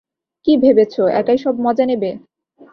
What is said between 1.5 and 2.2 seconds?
মজা নেবে?